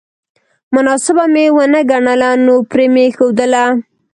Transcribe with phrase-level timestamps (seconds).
[0.73, 3.63] مناسبه مې ونه ګڼله نو پرې مې ښودله